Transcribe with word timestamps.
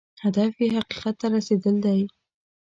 هدف 0.23 0.51
یې 0.63 0.67
حقیقت 0.77 1.15
ته 1.21 1.27
رسېدل 1.35 1.75
دی. 1.85 2.01